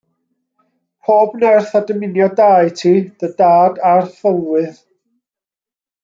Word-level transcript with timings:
Pob 1.07 1.35
nerth 1.41 1.75
a 1.79 1.81
dymuniad 1.89 2.33
da 2.39 2.47
i 2.69 2.73
ti, 2.79 2.93
dy 3.25 3.29
dad 3.41 3.77
a'r 3.93 4.09
thylwyth. 4.19 4.81